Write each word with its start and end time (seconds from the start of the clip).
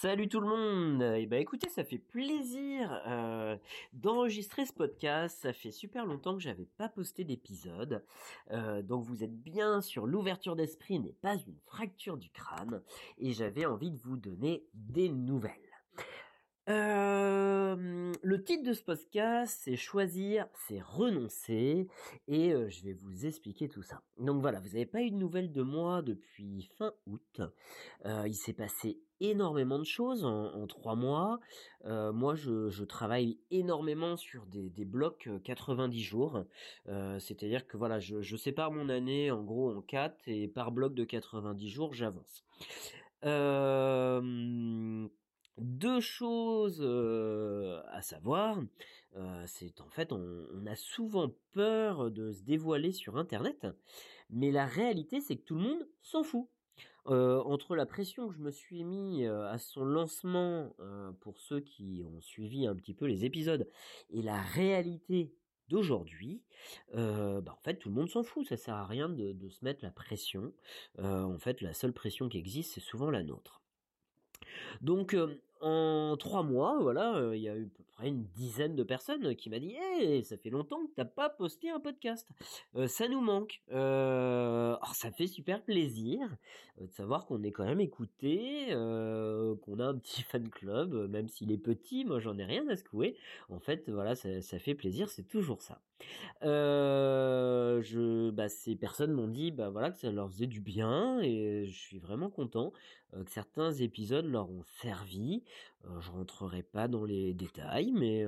Salut 0.00 0.28
tout 0.28 0.40
le 0.40 0.48
monde 0.48 1.02
eh 1.18 1.26
ben 1.26 1.42
écoutez, 1.42 1.68
ça 1.68 1.84
fait 1.84 1.98
plaisir 1.98 3.02
euh, 3.06 3.58
d'enregistrer 3.92 4.64
ce 4.64 4.72
podcast. 4.72 5.38
Ça 5.42 5.52
fait 5.52 5.72
super 5.72 6.06
longtemps 6.06 6.32
que 6.32 6.40
j'avais 6.40 6.68
pas 6.78 6.88
posté 6.88 7.22
d'épisode. 7.22 8.02
Euh, 8.50 8.80
donc 8.80 9.04
vous 9.04 9.22
êtes 9.22 9.36
bien 9.36 9.82
sur 9.82 10.06
l'ouverture 10.06 10.56
d'esprit 10.56 11.00
n'est 11.00 11.18
pas 11.20 11.34
une 11.34 11.58
fracture 11.66 12.16
du 12.16 12.30
crâne. 12.30 12.80
Et 13.18 13.34
j'avais 13.34 13.66
envie 13.66 13.90
de 13.90 13.98
vous 13.98 14.16
donner 14.16 14.64
des 14.72 15.10
nouvelles. 15.10 15.52
Euh, 16.70 18.14
le 18.22 18.42
titre 18.42 18.62
de 18.62 18.72
ce 18.72 18.82
podcast, 18.82 19.60
c'est 19.64 19.76
choisir, 19.76 20.46
c'est 20.66 20.80
renoncer, 20.80 21.88
et 22.26 22.52
je 22.70 22.84
vais 22.84 22.94
vous 22.94 23.26
expliquer 23.26 23.68
tout 23.68 23.82
ça. 23.82 24.00
Donc 24.18 24.40
voilà, 24.40 24.60
vous 24.60 24.68
n'avez 24.68 24.86
pas 24.86 25.02
eu 25.02 25.10
de 25.10 25.16
nouvelles 25.16 25.52
de 25.52 25.62
moi 25.62 26.00
depuis 26.00 26.70
fin 26.78 26.94
août. 27.04 27.42
Il 28.06 28.34
s'est 28.34 28.54
passé 28.54 28.98
énormément 29.20 29.78
de 29.78 29.84
choses 29.84 30.24
en, 30.24 30.66
trois 30.66 30.94
mois. 30.94 31.40
moi, 31.84 32.34
je, 32.34 32.84
travaille 32.84 33.38
énormément 33.50 34.16
sur 34.16 34.46
des, 34.46 34.84
blocs 34.84 35.28
90 35.44 36.02
jours. 36.02 36.44
C'est-à-dire 37.18 37.66
que 37.66 37.76
voilà, 37.76 37.98
je, 37.98 38.36
sépare 38.36 38.72
mon 38.72 38.88
année 38.88 39.30
en 39.30 39.42
gros 39.42 39.74
en 39.74 39.82
quatre 39.82 40.26
et 40.26 40.48
par 40.48 40.72
bloc 40.72 40.94
de 40.94 41.04
90 41.04 41.68
jours, 41.68 41.94
j'avance. 41.94 42.44
Euh, 43.24 45.08
deux 45.58 46.00
choses 46.00 46.80
euh, 46.80 47.82
à 47.92 48.00
savoir, 48.00 48.58
euh, 49.16 49.44
c'est 49.46 49.80
en 49.80 49.88
fait 49.90 50.12
on, 50.12 50.66
a 50.66 50.74
souvent 50.74 51.30
peur 51.52 52.10
de 52.10 52.32
se 52.32 52.42
dévoiler 52.42 52.92
sur 52.92 53.18
Internet, 53.18 53.66
mais 54.30 54.50
la 54.50 54.64
réalité 54.64 55.20
c'est 55.20 55.36
que 55.36 55.44
tout 55.44 55.56
le 55.56 55.62
monde 55.62 55.88
s'en 56.00 56.22
fout. 56.22 56.48
Entre 57.06 57.76
la 57.76 57.86
pression 57.86 58.28
que 58.28 58.34
je 58.34 58.40
me 58.40 58.50
suis 58.50 58.84
mis 58.84 59.26
à 59.26 59.58
son 59.58 59.84
lancement 59.84 60.74
pour 61.20 61.40
ceux 61.40 61.60
qui 61.60 62.02
ont 62.04 62.20
suivi 62.20 62.66
un 62.66 62.74
petit 62.74 62.94
peu 62.94 63.06
les 63.06 63.24
épisodes 63.24 63.68
et 64.10 64.22
la 64.22 64.40
réalité 64.40 65.34
d'aujourd'hui, 65.68 66.42
bah 66.94 67.42
en 67.46 67.62
fait 67.62 67.76
tout 67.76 67.88
le 67.88 67.94
monde 67.94 68.10
s'en 68.10 68.22
fout, 68.22 68.46
ça 68.46 68.56
sert 68.56 68.74
à 68.74 68.86
rien 68.86 69.08
de, 69.08 69.32
de 69.32 69.48
se 69.48 69.64
mettre 69.64 69.84
la 69.84 69.90
pression. 69.90 70.52
en 70.98 71.38
fait 71.38 71.60
la 71.60 71.74
seule 71.74 71.92
pression 71.92 72.28
qui 72.28 72.38
existe 72.38 72.74
c'est 72.74 72.80
souvent 72.80 73.10
la 73.10 73.22
nôtre. 73.22 73.62
Donc 74.80 75.16
en 75.60 76.16
trois 76.18 76.42
mois, 76.42 76.78
voilà, 76.80 77.16
euh, 77.16 77.36
il 77.36 77.42
y 77.42 77.48
a 77.48 77.56
eu 77.56 77.66
à 77.66 77.76
peu 77.76 77.84
près 77.92 78.08
une 78.08 78.24
dizaine 78.34 78.76
de 78.76 78.82
personnes 78.82 79.34
qui 79.36 79.50
m'a 79.50 79.58
dit 79.58 79.74
hey, 79.74 80.24
ça 80.24 80.36
fait 80.36 80.50
longtemps 80.50 80.84
que 80.86 80.90
t'as 80.96 81.04
pas 81.04 81.28
posté 81.28 81.70
un 81.70 81.80
podcast. 81.80 82.28
Euh, 82.76 82.86
ça 82.86 83.08
nous 83.08 83.20
manque. 83.20 83.62
Euh, 83.72 84.76
ça 84.94 85.10
fait 85.10 85.26
super 85.26 85.62
plaisir 85.62 86.20
euh, 86.80 86.86
de 86.86 86.92
savoir 86.92 87.26
qu'on 87.26 87.42
est 87.42 87.52
quand 87.52 87.64
même 87.64 87.80
écouté, 87.80 88.68
qu'on 88.70 89.78
a 89.78 89.84
un 89.84 89.98
petit 89.98 90.22
fan 90.22 90.48
club, 90.48 91.08
même 91.10 91.28
s'il 91.28 91.52
est 91.52 91.58
petit, 91.58 92.04
moi 92.04 92.20
j'en 92.20 92.38
ai 92.38 92.44
rien 92.44 92.66
à 92.68 92.76
secouer. 92.76 93.16
En 93.48 93.60
fait, 93.60 93.88
voilà, 93.90 94.14
ça 94.14 94.58
fait 94.58 94.74
plaisir, 94.74 95.10
c'est 95.10 95.28
toujours 95.28 95.62
ça. 95.62 95.80
Je, 96.42 98.30
bah, 98.30 98.48
ces 98.48 98.76
personnes 98.76 99.12
m'ont 99.12 99.28
dit, 99.28 99.50
bah 99.50 99.70
voilà, 99.70 99.90
que 99.90 99.98
ça 99.98 100.10
leur 100.10 100.30
faisait 100.30 100.46
du 100.46 100.60
bien 100.60 101.20
et 101.20 101.66
je 101.66 101.78
suis 101.78 101.98
vraiment 101.98 102.30
content 102.30 102.72
que 103.12 103.30
certains 103.30 103.72
épisodes 103.72 104.26
leur 104.26 104.50
ont 104.50 104.62
servi. 104.82 105.42
Euh, 105.84 106.00
je 106.00 106.10
rentrerai 106.10 106.62
pas 106.62 106.88
dans 106.88 107.04
les 107.04 107.34
détails, 107.34 107.92
mais, 107.92 108.24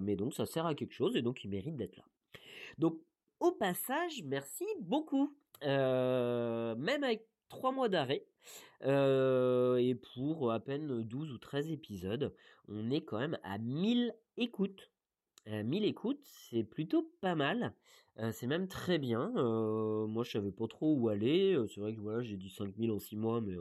mais 0.00 0.16
donc 0.16 0.34
ça 0.34 0.46
sert 0.46 0.66
à 0.66 0.74
quelque 0.74 0.94
chose 0.94 1.16
et 1.16 1.22
donc 1.22 1.44
il 1.44 1.50
mérite 1.50 1.76
d'être 1.76 1.96
là. 1.96 2.04
Donc 2.78 2.98
au 3.40 3.52
passage, 3.52 4.22
merci 4.24 4.66
beaucoup. 4.80 5.34
Même 5.62 7.04
avec 7.04 7.26
trois 7.48 7.72
mois 7.72 7.88
d'arrêt 7.88 8.24
et 8.82 9.94
pour 10.14 10.52
à 10.52 10.60
peine 10.60 11.02
12 11.02 11.32
ou 11.32 11.38
13 11.38 11.70
épisodes, 11.70 12.34
on 12.68 12.90
est 12.90 13.02
quand 13.02 13.18
même 13.18 13.38
à 13.42 13.58
1000 13.58 14.14
écoutes. 14.36 14.89
1000 15.46 15.84
écoutes, 15.84 16.20
c'est 16.22 16.64
plutôt 16.64 17.10
pas 17.20 17.34
mal. 17.34 17.74
c'est 18.32 18.46
même 18.46 18.68
très 18.68 18.98
bien. 18.98 19.30
moi, 20.06 20.24
je 20.24 20.30
savais 20.32 20.52
pas 20.52 20.66
trop 20.68 20.94
où 20.94 21.08
aller. 21.08 21.56
c'est 21.74 21.80
vrai 21.80 21.94
que 21.94 22.00
voilà, 22.00 22.22
j'ai 22.22 22.36
dit 22.36 22.50
5000 22.50 22.90
en 22.90 22.98
6 22.98 23.16
mois, 23.16 23.40
mais 23.40 23.56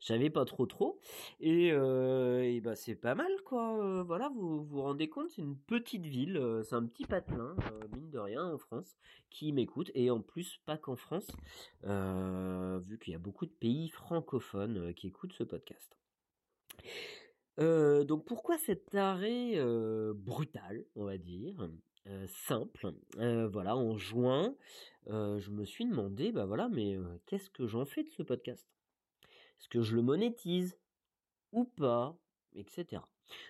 j'avais 0.00 0.30
pas 0.30 0.44
trop 0.44 0.66
trop 0.66 1.00
et, 1.40 1.70
euh, 1.72 2.42
et 2.42 2.60
bah 2.60 2.76
c'est 2.76 2.94
pas 2.94 3.14
mal 3.14 3.30
quoi 3.44 3.78
euh, 3.78 4.02
voilà 4.02 4.28
vous 4.28 4.64
vous 4.64 4.82
rendez 4.82 5.08
compte 5.08 5.30
c'est 5.30 5.42
une 5.42 5.56
petite 5.56 6.04
ville 6.06 6.36
euh, 6.36 6.62
c'est 6.62 6.74
un 6.74 6.86
petit 6.86 7.04
patelin 7.04 7.56
euh, 7.72 7.88
mine 7.94 8.10
de 8.10 8.18
rien 8.18 8.44
en 8.44 8.58
France 8.58 8.96
qui 9.30 9.52
m'écoute 9.52 9.90
et 9.94 10.10
en 10.10 10.20
plus 10.20 10.60
pas 10.66 10.76
qu'en 10.76 10.96
France 10.96 11.28
vu 11.82 12.98
qu'il 12.98 13.12
y 13.12 13.16
a 13.16 13.20
beaucoup 13.20 13.46
de 13.46 13.50
pays 13.50 13.88
francophones 13.88 14.94
qui 14.94 15.08
écoutent 15.08 15.32
ce 15.32 15.44
podcast 15.44 15.96
donc 17.58 18.24
pourquoi 18.24 18.58
cet 18.58 18.94
arrêt 18.94 19.54
brutal 20.14 20.84
on 20.94 21.04
va 21.04 21.18
dire 21.18 21.68
simple? 22.28 22.92
voilà, 23.16 23.76
en 23.76 23.96
juin, 23.96 24.54
je 25.06 25.50
me 25.50 25.64
suis 25.64 25.84
demandé, 25.84 26.32
bah 26.32 26.46
voilà, 26.46 26.68
mais 26.68 26.96
qu'est-ce 27.26 27.50
que 27.50 27.66
j'en 27.66 27.84
fais 27.84 28.04
de 28.04 28.10
ce 28.10 28.22
podcast? 28.22 28.66
Est-ce 29.58 29.68
que 29.68 29.82
je 29.82 29.96
le 29.96 30.02
monétise 30.02 30.78
ou 31.52 31.64
pas, 31.64 32.16
etc. 32.54 33.02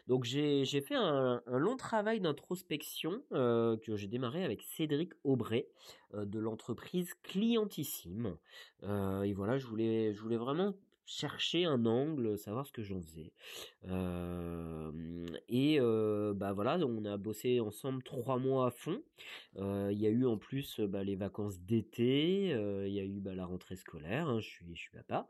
Donc 0.06 0.24
j'ai 0.24 0.80
fait 0.80 0.94
un, 0.94 1.42
long 1.46 1.76
travail 1.76 2.20
d'introspection 2.20 3.22
que 3.30 3.96
j'ai 3.96 4.08
démarré 4.08 4.44
avec 4.44 4.62
Cédric 4.62 5.12
Aubray 5.24 5.66
de 6.14 6.38
l'entreprise 6.38 7.14
Clientissime. 7.22 8.36
Et 8.82 9.32
voilà, 9.32 9.58
je 9.58 9.66
voulais 9.66 10.12
vraiment 10.12 10.74
chercher 11.06 11.64
un 11.64 11.86
angle, 11.86 12.36
savoir 12.36 12.66
ce 12.66 12.72
que 12.72 12.82
j'en 12.82 13.00
faisais. 13.00 13.32
Euh, 13.88 15.26
et 15.48 15.78
euh, 15.80 16.34
bah 16.34 16.52
voilà, 16.52 16.78
on 16.78 17.04
a 17.04 17.16
bossé 17.16 17.60
ensemble 17.60 18.02
trois 18.02 18.38
mois 18.38 18.66
à 18.66 18.70
fond. 18.70 19.00
Euh, 19.56 19.90
il 19.92 20.00
y 20.00 20.06
a 20.06 20.10
eu 20.10 20.26
en 20.26 20.36
plus 20.36 20.80
bah, 20.80 21.04
les 21.04 21.16
vacances 21.16 21.60
d'été, 21.60 22.48
il 22.50 22.92
y 22.92 23.00
a 23.00 23.04
eu 23.04 23.20
bah, 23.20 23.34
la 23.34 23.46
rentrée 23.46 23.76
scolaire. 23.76 24.28
Hein, 24.28 24.40
je 24.40 24.48
suis, 24.48 24.74
je 24.74 24.80
suis 24.80 24.90
papa. 24.90 25.26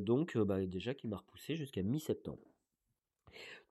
donc 0.00 0.36
bah, 0.36 0.64
déjà 0.66 0.94
qui 0.94 1.08
m'a 1.08 1.16
repoussé 1.16 1.56
jusqu'à 1.56 1.82
mi-septembre 1.82 2.53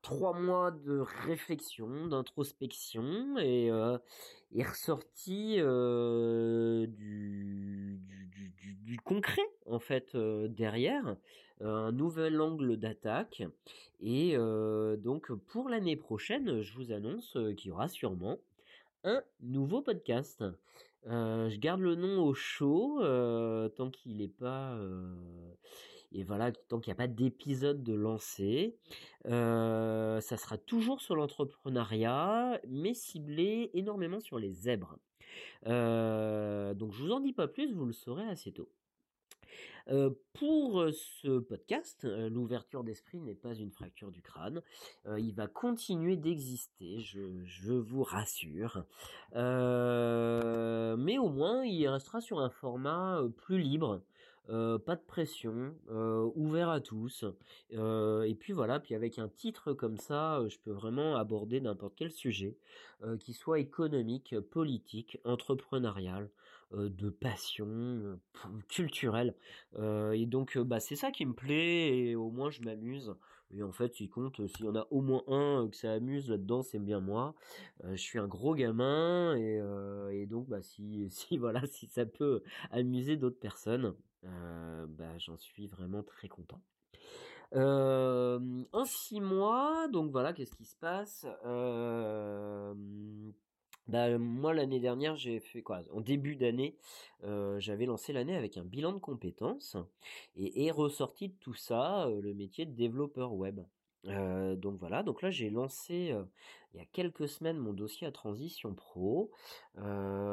trois 0.04 0.34
mois 0.34 0.70
de 0.70 1.02
réflexion, 1.26 2.06
d'introspection 2.06 3.38
et 3.38 3.70
euh, 3.70 3.96
est 4.54 4.62
ressorti 4.62 5.56
euh, 5.58 6.86
du, 6.86 7.98
concret 9.04 9.42
en 9.66 9.80
fait 9.80 10.14
euh, 10.14 10.46
derrière, 10.46 11.16
un 11.60 11.90
nouvel 11.90 12.40
angle 12.40 12.76
d'attaque 12.76 13.42
et 14.00 14.36
donc 14.98 15.32
pour 15.32 15.68
l'année 15.68 15.96
prochaine, 15.96 16.60
je 16.62 16.74
vous 16.74 16.92
annonce 16.92 17.38
qu'il 17.56 17.68
y 17.68 17.70
aura 17.70 17.88
sûrement 17.88 18.38
un 19.04 19.22
nouveau 19.40 19.80
podcast. 19.80 20.44
Je 21.06 21.56
garde 21.58 21.80
le 21.80 21.94
nom 21.94 22.22
au 22.22 22.34
chaud 22.34 23.00
tant 23.76 23.90
qu'il 23.90 24.16
n'est 24.18 24.28
pas 24.28 24.78
et 26.14 26.22
voilà 26.24 26.52
tant 26.52 26.80
qu'il 26.80 26.90
n'y 26.90 26.96
a 26.96 27.02
pas 27.02 27.08
d'épisode 27.08 27.82
de 27.82 27.94
lancé. 27.94 28.76
ça 29.24 30.36
sera 30.36 30.56
toujours 30.58 31.00
sur 31.00 31.16
l'entrepreneuriat, 31.16 32.60
mais 32.68 32.94
ciblé 32.94 33.70
énormément 33.74 34.20
sur 34.20 34.38
les 34.38 34.52
zèbres. 34.52 34.98
donc 35.64 36.92
je 36.92 37.02
vous 37.02 37.12
en 37.12 37.20
dis 37.20 37.32
pas 37.32 37.48
plus, 37.48 37.72
vous 37.72 37.86
le 37.86 37.92
saurez 37.92 38.26
assez 38.28 38.52
tôt. 38.52 38.68
Euh, 39.90 40.10
pour 40.32 40.80
euh, 40.80 40.92
ce 40.92 41.38
podcast, 41.40 42.06
euh, 42.06 42.30
l'ouverture 42.30 42.84
d'esprit 42.84 43.20
n'est 43.20 43.34
pas 43.34 43.54
une 43.54 43.70
fracture 43.70 44.10
du 44.10 44.22
crâne. 44.22 44.62
il 45.18 45.34
va 45.34 45.46
continuer 45.46 46.16
d'exister, 46.16 47.00
je, 47.00 47.72
vous 47.72 48.02
rassure. 48.02 48.84
mais 49.34 51.18
au 51.18 51.28
moins, 51.28 51.64
il 51.64 51.86
restera 51.88 52.20
sur 52.20 52.40
un 52.40 52.50
format 52.50 53.20
plus 53.36 53.58
libre, 53.58 54.00
pas 54.48 54.96
de 54.96 55.02
pression, 55.06 55.74
ouvert 56.34 56.68
à 56.68 56.80
tous. 56.80 57.24
et 57.70 58.36
puis 58.38 58.52
voilà, 58.52 58.80
puis 58.80 58.94
avec 58.94 59.18
un 59.18 59.28
titre 59.28 59.72
comme 59.72 59.96
ça, 59.96 60.42
je 60.48 60.58
peux 60.58 60.72
vraiment 60.72 61.16
aborder 61.16 61.60
n'importe 61.60 61.94
quel 61.96 62.10
sujet, 62.12 62.56
qui 63.20 63.32
soit 63.32 63.58
économique, 63.58 64.38
politique, 64.50 65.18
entrepreneurial, 65.24 66.30
de 66.72 67.10
passion, 67.10 68.18
culturel. 68.68 69.34
Et 70.12 70.26
donc 70.26 70.58
bah 70.58 70.80
c'est 70.80 70.96
ça 70.96 71.10
qui 71.10 71.26
me 71.26 71.34
plaît 71.34 71.96
et 71.96 72.16
au 72.16 72.30
moins 72.30 72.50
je 72.50 72.62
m'amuse. 72.62 73.14
Et 73.56 73.62
en 73.62 73.72
fait, 73.72 74.00
il 74.00 74.08
compte 74.08 74.44
s'il 74.48 74.64
y 74.64 74.68
en 74.68 74.74
a 74.74 74.86
au 74.90 75.00
moins 75.00 75.22
un 75.28 75.68
que 75.68 75.76
ça 75.76 75.92
amuse 75.92 76.28
là-dedans, 76.28 76.62
c'est 76.62 76.80
bien 76.80 77.00
moi. 77.00 77.34
Je 77.84 77.96
suis 77.96 78.18
un 78.18 78.26
gros 78.26 78.54
gamin 78.54 79.36
et, 79.36 80.23
bah 80.54 80.62
si 81.10 81.38
voilà 81.38 81.66
si 81.66 81.86
ça 81.86 82.06
peut 82.06 82.42
amuser 82.70 83.16
d'autres 83.16 83.38
personnes, 83.38 83.94
bah 84.22 85.18
j'en 85.18 85.36
suis 85.36 85.66
vraiment 85.66 86.02
très 86.02 86.28
content. 86.28 86.60
en 87.52 88.84
six 88.84 89.20
mois, 89.20 89.88
donc 89.88 90.10
voilà, 90.10 90.32
qu'est-ce 90.32 90.54
qui 90.54 90.64
se 90.64 90.76
passe? 90.76 91.26
Bah, 93.86 94.16
moi 94.16 94.54
l'année 94.54 94.80
dernière, 94.80 95.14
j'ai 95.16 95.40
fait 95.40 95.60
quoi? 95.60 95.82
En 95.92 96.00
début 96.00 96.36
d'année, 96.36 96.76
j'avais 97.58 97.86
lancé 97.86 98.12
l'année 98.12 98.36
avec 98.36 98.56
un 98.56 98.64
bilan 98.64 98.92
de 98.92 98.98
compétences 98.98 99.76
et 100.36 100.66
est 100.66 100.70
ressorti 100.70 101.28
de 101.28 101.34
tout 101.34 101.54
ça, 101.54 102.08
le 102.08 102.32
métier 102.34 102.64
de 102.64 102.72
développeur 102.72 103.34
web. 103.34 103.60
Donc 104.04 104.78
voilà, 104.78 105.02
donc 105.02 105.22
là 105.22 105.30
j'ai 105.30 105.50
lancé, 105.50 106.14
il 106.72 106.78
y 106.78 106.80
a 106.80 106.86
quelques 106.92 107.28
semaines 107.28 107.56
mon 107.56 107.72
dossier 107.72 108.06
à 108.06 108.12
Transition 108.12 108.74
Pro, 108.74 109.30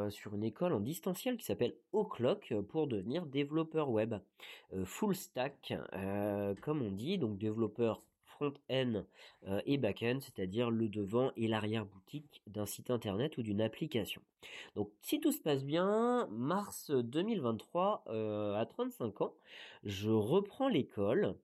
sur 0.09 0.35
une 0.35 0.43
école 0.43 0.73
en 0.73 0.79
distanciel 0.79 1.37
qui 1.37 1.45
s'appelle 1.45 1.75
O'Clock, 1.93 2.53
pour 2.69 2.87
devenir 2.87 3.25
développeur 3.25 3.89
web, 3.89 4.15
full 4.83 5.15
stack, 5.15 5.73
comme 6.61 6.81
on 6.81 6.91
dit, 6.91 7.17
donc 7.17 7.37
développeur 7.37 8.01
front-end 8.25 9.05
et 9.65 9.77
back-end, 9.77 10.19
c'est-à-dire 10.19 10.69
le 10.69 10.89
devant 10.89 11.31
et 11.37 11.47
l'arrière-boutique 11.47 12.41
d'un 12.47 12.65
site 12.65 12.89
internet 12.91 13.37
ou 13.37 13.43
d'une 13.43 13.61
application. 13.61 14.21
Donc 14.75 14.89
si 15.01 15.19
tout 15.19 15.31
se 15.31 15.39
passe 15.39 15.63
bien, 15.63 16.27
mars 16.31 16.91
2023, 16.91 18.05
euh, 18.07 18.55
à 18.55 18.65
35 18.65 19.21
ans, 19.21 19.33
je 19.83 20.09
reprends 20.09 20.67
l'école 20.67 21.35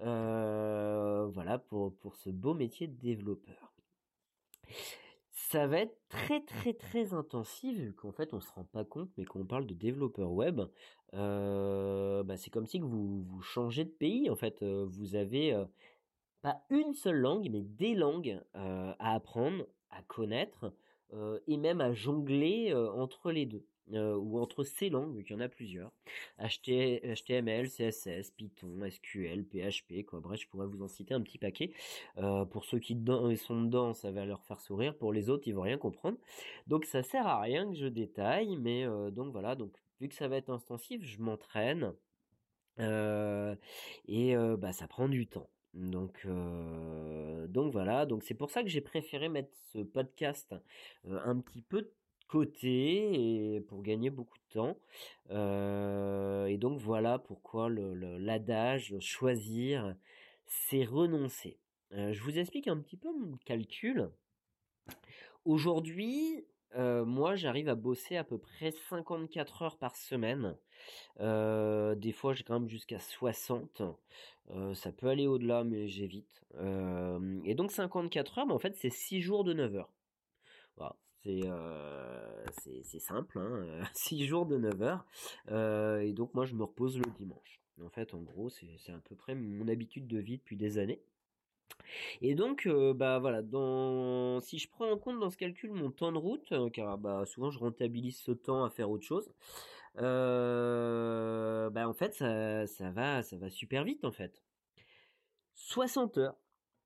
voilà 0.00 1.58
pour, 1.58 2.16
ce 2.16 2.30
beau 2.30 2.54
métier 2.54 2.86
de 2.86 2.96
développeur. 2.96 3.72
Ça 5.30 5.66
va 5.66 5.80
être 5.80 5.96
très 6.08 6.40
très 6.40 6.74
très 6.74 7.12
intensif 7.12 7.76
vu 7.76 7.92
qu'en 7.92 8.12
fait 8.12 8.34
on 8.34 8.40
se 8.40 8.50
rend 8.52 8.64
pas 8.64 8.84
compte 8.84 9.10
mais 9.16 9.24
quand 9.24 9.40
on 9.40 9.44
parle 9.44 9.66
de 9.66 9.74
développeur 9.74 10.32
web, 10.32 10.62
bah, 11.12 12.36
c'est 12.36 12.50
comme 12.50 12.66
si 12.66 12.80
vous, 12.80 13.22
vous 13.22 13.42
changez 13.42 13.84
de 13.84 13.90
pays 13.90 14.30
en 14.30 14.36
fait. 14.36 14.62
vous 14.64 15.14
avez 15.14 15.54
pas 16.42 16.62
une 16.70 16.92
seule 16.92 17.16
langue, 17.16 17.48
mais 17.50 17.62
des 17.62 17.94
langues 17.94 18.40
à 18.54 19.14
apprendre, 19.14 19.66
à 19.90 20.02
connaître 20.02 20.74
et 21.46 21.56
même 21.56 21.80
à 21.80 21.92
jongler 21.92 22.74
entre 22.74 23.30
les 23.30 23.46
deux. 23.46 23.64
Ou 23.92 24.38
entre 24.38 24.64
ces 24.64 24.88
langues, 24.88 25.16
vu 25.16 25.24
qu'il 25.24 25.36
y 25.36 25.38
en 25.38 25.40
a 25.40 25.48
plusieurs. 25.48 25.92
HTML, 26.38 27.68
CSS, 27.68 28.30
Python, 28.36 28.80
SQL, 28.88 29.44
PHP, 29.44 30.04
quoi. 30.06 30.20
Bref, 30.20 30.40
je 30.40 30.48
pourrais 30.48 30.66
vous 30.66 30.82
en 30.82 30.88
citer 30.88 31.14
un 31.14 31.20
petit 31.20 31.38
paquet. 31.38 31.72
pour 32.50 32.64
ceux 32.64 32.78
qui 32.78 32.94
sont 33.36 33.62
dedans, 33.62 33.94
ça 33.94 34.10
va 34.10 34.24
leur 34.24 34.42
faire 34.44 34.60
sourire. 34.60 34.96
Pour 34.96 35.12
les 35.12 35.28
autres, 35.30 35.46
ils 35.46 35.54
vont 35.54 35.62
rien 35.62 35.78
comprendre. 35.78 36.18
Donc 36.66 36.84
ça 36.84 37.02
sert 37.02 37.26
à 37.26 37.40
rien 37.40 37.70
que 37.70 37.76
je 37.76 37.86
détaille, 37.86 38.56
mais 38.56 38.86
donc 39.12 39.32
voilà. 39.32 39.54
Donc 39.54 39.72
vu 40.00 40.08
que 40.08 40.14
ça 40.14 40.28
va 40.28 40.36
être 40.36 40.50
intensif, 40.50 41.02
je 41.04 41.20
m'entraîne. 41.20 41.92
et 42.78 44.34
bah 44.58 44.72
ça 44.72 44.88
prend 44.88 45.08
du 45.08 45.26
temps. 45.26 45.48
Donc, 45.74 46.26
donc 47.48 47.72
voilà, 47.72 48.06
donc 48.06 48.22
c'est 48.22 48.34
pour 48.34 48.50
ça 48.50 48.62
que 48.62 48.68
j'ai 48.68 48.80
préféré 48.80 49.28
mettre 49.28 49.52
ce 49.72 49.80
podcast 49.80 50.54
un 51.04 51.38
petit 51.40 51.62
peu 51.62 51.90
côté 52.34 53.54
et 53.54 53.60
pour 53.60 53.80
gagner 53.84 54.10
beaucoup 54.10 54.38
de 54.38 54.54
temps. 54.54 54.76
et 56.48 56.58
donc 56.58 56.80
voilà 56.80 57.20
pourquoi 57.20 57.68
l'adage 57.70 58.98
choisir, 58.98 59.94
c'est 60.44 60.84
renoncer. 60.84 61.60
je 61.92 62.20
vous 62.22 62.36
explique 62.36 62.66
un 62.66 62.78
petit 62.78 62.96
peu 62.96 63.12
mon 63.12 63.36
calcul. 63.44 64.10
Aujourd'hui, 65.44 66.44
moi 66.74 67.36
j'arrive 67.36 67.68
à 67.68 67.76
bosser 67.76 68.16
à 68.16 68.24
peu 68.24 68.38
près 68.38 68.72
54 68.72 69.62
heures 69.62 69.78
par 69.78 69.94
semaine. 69.94 70.56
des 71.20 72.12
fois 72.12 72.34
quand 72.44 72.58
même 72.58 72.68
jusqu'à 72.68 72.98
60 72.98 73.80
ça 74.74 74.90
peut 74.90 75.06
aller 75.06 75.28
au-delà, 75.28 75.62
mais 75.62 75.86
j'évite. 75.86 76.44
et 77.44 77.54
donc 77.54 77.70
54 77.70 78.38
heures, 78.38 78.46
mais 78.46 78.54
en 78.54 78.58
fait 78.58 78.74
c'est 78.74 78.90
6 78.90 79.20
jours 79.20 79.44
de 79.44 79.52
9 79.52 79.76
heures. 79.76 79.92
C'est 81.24 82.82
c'est 82.82 82.98
simple, 83.00 83.38
hein, 83.38 83.64
6 83.94 84.26
jours 84.26 84.46
de 84.46 84.58
9 84.58 84.82
heures. 84.82 85.04
et 86.02 86.12
donc 86.12 86.34
moi 86.34 86.44
je 86.44 86.54
me 86.54 86.64
repose 86.64 86.98
le 86.98 87.10
dimanche. 87.18 87.60
En 87.82 87.88
fait, 87.88 88.14
en 88.14 88.20
gros, 88.20 88.50
c'est 88.50 88.92
à 88.92 88.98
peu 88.98 89.16
près 89.16 89.34
mon 89.34 89.66
habitude 89.66 90.06
de 90.06 90.18
vie 90.18 90.38
depuis 90.38 90.56
des 90.56 90.78
années. 90.78 91.02
Et 92.20 92.34
donc, 92.34 92.68
bah 92.94 93.18
voilà, 93.18 93.42
dans... 93.42 94.40
si 94.40 94.58
je 94.58 94.68
prends 94.68 94.90
en 94.90 94.98
compte 94.98 95.18
dans 95.18 95.30
ce 95.30 95.36
calcul 95.36 95.72
mon 95.72 95.90
temps 95.90 96.12
de 96.12 96.18
route, 96.18 96.52
car 96.72 96.98
bah, 96.98 97.24
souvent 97.26 97.50
je 97.50 97.58
rentabilise 97.58 98.18
ce 98.18 98.32
temps 98.32 98.64
à 98.64 98.70
faire 98.70 98.90
autre 98.90 99.04
chose, 99.04 99.28
euh, 99.98 101.70
bah 101.70 101.88
en 101.88 101.92
fait 101.92 102.14
ça, 102.14 102.66
ça, 102.66 102.90
va 102.90 103.22
ça 103.22 103.36
va 103.36 103.48
super 103.48 103.84
vite 103.84 104.04
en 104.04 104.10
fait. 104.12 104.42
60 105.54 106.18
heures. 106.18 106.36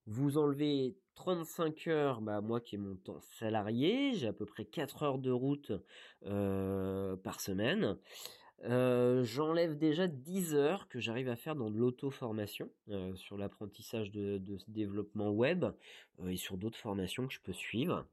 Vous 0.07 0.39
enlevez 0.39 0.97
35 1.19 1.89
heures, 1.89 2.21
bah 2.21 2.41
moi 2.41 2.61
qui 2.61 2.77
ai 2.77 2.79
mon 2.79 2.95
temps 2.95 3.21
salarié, 3.41 4.15
j'ai 4.15 4.29
à 4.29 4.33
peu 4.33 4.47
près 4.47 4.65
4 4.65 5.03
heures 5.03 5.19
de 5.19 5.33
route 5.33 5.73
par 6.23 7.41
semaine. 7.41 7.97
J'enlève 8.63 9.77
déjà 9.77 10.07
10 10.07 10.55
heures 10.55 10.87
que 10.87 11.01
j'arrive 11.01 11.29
à 11.29 11.35
faire 11.35 11.57
dans 11.57 11.71
de 11.71 11.77
l'auto-formation 11.77 12.71
sur 13.17 13.37
l'apprentissage 13.37 14.13
de, 14.13 14.39
de, 14.39 14.59
développement 14.69 15.31
web 15.31 15.67
et 16.25 16.37
sur 16.37 16.57
d'autres 16.57 16.79
formations 16.79 17.27
que 17.27 17.35
je 17.35 17.41
peux 17.41 17.53
suivre. 17.53 18.07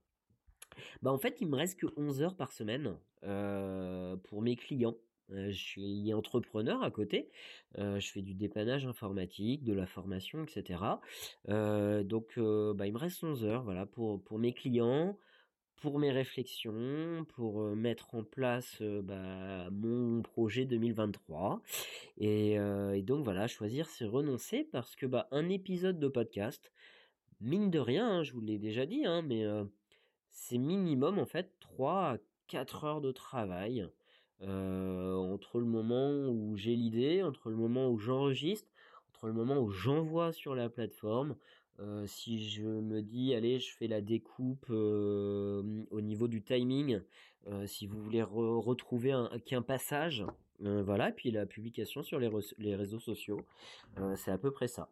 Bah 1.04 1.12
en 1.12 1.20
fait, 1.20 1.38
il 1.42 1.48
me 1.48 1.58
reste 1.58 1.80
que 1.80 1.88
11 1.98 2.24
heures 2.24 2.36
par 2.36 2.52
semaine 2.52 2.98
pour 3.22 4.42
mes 4.42 4.56
clients. 4.56 4.98
Je 5.30 5.52
suis 5.52 6.14
entrepreneur 6.14 6.84
à 6.84 6.92
côté. 6.92 7.30
je 7.78 8.08
fais 8.12 8.22
du 8.22 8.34
dépannage 8.34 8.86
informatique, 8.86 9.64
de 9.64 9.74
la 9.74 9.86
formation, 9.86 10.44
etc. 10.44 10.80
donc, 11.48 12.38
bah, 12.38 12.88
il 12.88 12.94
me 12.94 12.98
reste 12.98 13.24
11 13.24 13.46
heures, 13.46 13.64
voilà, 13.64 13.86
pour 13.86 14.24
pour 14.24 14.40
mes 14.40 14.54
clients, 14.54 15.18
pour 15.78 16.00
mes 16.00 16.12
réflexions, 16.12 17.26
pour 17.36 17.62
mettre 17.76 18.16
en 18.16 18.24
place 18.24 18.82
bah, 18.82 19.70
mon 19.72 20.22
projet 20.22 20.66
2023. 20.66 21.62
Et, 22.18 22.54
et, 22.54 23.02
donc 23.02 23.24
voilà, 23.24 23.48
choisir 23.48 23.90
c'est 23.90 24.06
renoncer 24.06 24.68
parce 24.72 24.96
que 24.96 25.06
bah 25.06 25.28
un 25.32 25.50
épisode 25.50 26.00
de 26.00 26.08
podcast, 26.08 26.72
mine 27.42 27.70
de 27.70 27.80
rien, 27.80 28.08
hein, 28.08 28.24
je 28.24 28.34
vous 28.34 28.42
l'ai 28.42 28.58
déjà 28.58 28.86
dit, 28.86 29.06
hein, 29.06 29.22
mais 29.22 29.46
c'est 30.32 30.58
minimum 30.58 31.18
en 31.18 31.26
fait 31.26 31.52
3 31.60 32.14
à 32.14 32.18
4 32.48 32.84
heures 32.84 33.02
de 33.02 33.12
travail 33.12 33.88
entre 34.42 35.60
le 35.60 35.66
moment 35.66 36.28
où 36.28 36.56
j'ai 36.56 36.76
l'idée, 36.76 37.24
entre 37.24 37.50
le 37.50 37.56
moment 37.56 37.90
où 37.90 37.98
j'enregistre, 37.98 38.70
entre 39.10 39.28
le 39.28 39.34
moment 39.34 39.60
où 39.60 39.70
j'envoie 39.70 40.32
sur 40.34 40.56
la 40.56 40.70
plateforme. 40.70 41.36
si 42.06 42.50
je 42.50 42.64
me 42.64 43.02
dis 43.02 43.34
allez 43.34 43.60
je 43.60 43.76
fais 43.76 43.88
la 43.88 44.02
découpe 44.02 44.70
au 44.70 46.02
niveau 46.02 46.28
du 46.28 46.42
timing, 46.42 47.00
si 47.66 47.88
vous 47.88 48.02
voulez 48.02 48.24
retrouver 48.24 49.12
un, 49.12 49.30
qu'un 49.46 49.62
passage, 49.62 50.26
voilà, 50.60 51.12
puis 51.12 51.32
la 51.32 51.46
publication 51.46 52.04
sur 52.04 52.20
les, 52.20 52.76
réseaux 52.76 53.00
sociaux, 53.00 53.42
c'est 54.16 54.32
à 54.32 54.38
peu 54.38 54.52
près 54.52 54.68
ça. 54.68 54.90